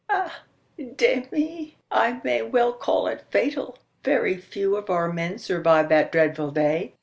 Ay 0.09 0.31
de 0.95 1.21
mi_! 1.31 1.73
I 1.91 2.21
may 2.23 2.41
well 2.41 2.73
call 2.73 3.05
it 3.05 3.23
fatal. 3.29 3.77
Very 4.03 4.35
few 4.35 4.75
of 4.75 4.89
our 4.89 5.13
men 5.13 5.37
survived 5.37 5.89
that 5.89 6.11
dreadful 6.11 6.49
day. 6.49 6.95